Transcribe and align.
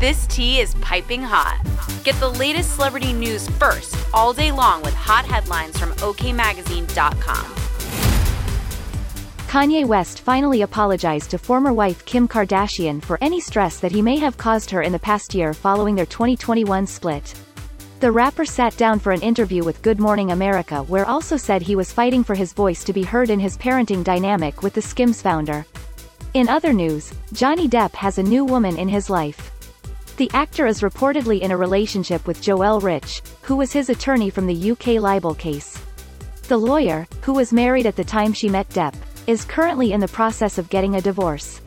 This 0.00 0.26
tea 0.28 0.60
is 0.60 0.74
piping 0.76 1.20
hot. 1.20 1.60
Get 2.04 2.14
the 2.20 2.30
latest 2.30 2.76
celebrity 2.76 3.12
news 3.12 3.46
first 3.58 3.94
all 4.14 4.32
day 4.32 4.50
long 4.50 4.80
with 4.80 4.94
hot 4.94 5.26
headlines 5.26 5.78
from 5.78 5.92
OKMagazine.com. 5.96 7.44
Kanye 9.46 9.84
West 9.84 10.22
finally 10.22 10.62
apologized 10.62 11.30
to 11.32 11.36
former 11.36 11.74
wife 11.74 12.02
Kim 12.06 12.26
Kardashian 12.26 13.02
for 13.02 13.18
any 13.20 13.42
stress 13.42 13.78
that 13.80 13.92
he 13.92 14.00
may 14.00 14.16
have 14.16 14.38
caused 14.38 14.70
her 14.70 14.80
in 14.80 14.92
the 14.92 14.98
past 14.98 15.34
year 15.34 15.52
following 15.52 15.94
their 15.94 16.06
2021 16.06 16.86
split. 16.86 17.34
The 18.00 18.10
rapper 18.10 18.46
sat 18.46 18.74
down 18.78 19.00
for 19.00 19.12
an 19.12 19.20
interview 19.20 19.62
with 19.62 19.82
Good 19.82 20.00
Morning 20.00 20.32
America 20.32 20.82
where 20.84 21.04
also 21.04 21.36
said 21.36 21.60
he 21.60 21.76
was 21.76 21.92
fighting 21.92 22.24
for 22.24 22.34
his 22.34 22.54
voice 22.54 22.84
to 22.84 22.94
be 22.94 23.02
heard 23.02 23.28
in 23.28 23.38
his 23.38 23.58
parenting 23.58 24.02
dynamic 24.02 24.62
with 24.62 24.72
the 24.72 24.80
Skims 24.80 25.20
founder. 25.20 25.66
In 26.32 26.48
other 26.48 26.72
news, 26.72 27.12
Johnny 27.34 27.68
Depp 27.68 27.92
has 27.92 28.16
a 28.16 28.22
new 28.22 28.46
woman 28.46 28.78
in 28.78 28.88
his 28.88 29.10
life. 29.10 29.52
The 30.20 30.30
actor 30.34 30.66
is 30.66 30.82
reportedly 30.82 31.40
in 31.40 31.50
a 31.50 31.56
relationship 31.56 32.26
with 32.26 32.42
Joelle 32.42 32.82
Rich, 32.82 33.22
who 33.40 33.56
was 33.56 33.72
his 33.72 33.88
attorney 33.88 34.28
from 34.28 34.46
the 34.46 34.72
UK 34.72 35.00
libel 35.00 35.34
case. 35.34 35.78
The 36.46 36.58
lawyer, 36.58 37.06
who 37.22 37.32
was 37.32 37.54
married 37.54 37.86
at 37.86 37.96
the 37.96 38.04
time 38.04 38.34
she 38.34 38.50
met 38.50 38.68
Depp, 38.68 38.92
is 39.26 39.46
currently 39.46 39.92
in 39.92 40.00
the 40.00 40.08
process 40.08 40.58
of 40.58 40.68
getting 40.68 40.96
a 40.96 41.00
divorce. 41.00 41.62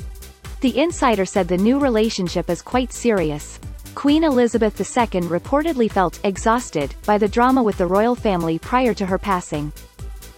The 0.62 0.78
insider 0.78 1.26
said 1.26 1.48
the 1.48 1.58
new 1.58 1.80
relationship 1.80 2.48
is 2.48 2.62
quite 2.62 2.94
serious. 2.94 3.59
Queen 3.96 4.24
Elizabeth 4.24 4.80
II 4.80 5.22
reportedly 5.22 5.92
felt 5.92 6.20
exhausted 6.24 6.94
by 7.08 7.18
the 7.18 7.28
drama 7.28 7.64
with 7.64 7.80
the 7.80 7.88
royal 7.88 8.14
family 8.14 8.59
prior 8.59 8.94
to 8.94 9.06
her 9.08 9.18
passing. 9.18 9.74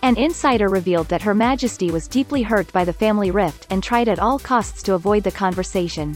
An 0.04 0.16
insider 0.16 0.70
revealed 0.70 1.10
that 1.10 1.24
Her 1.24 1.34
Majesty 1.34 1.92
was 1.92 2.08
deeply 2.08 2.44
hurt 2.44 2.72
by 2.72 2.86
the 2.86 2.94
family 2.94 3.32
rift 3.32 3.68
and 3.72 3.84
tried 3.84 4.08
at 4.08 4.20
all 4.20 4.40
costs 4.40 4.84
to 4.84 4.94
avoid 4.94 5.24
the 5.24 5.32
conversation. 5.32 6.16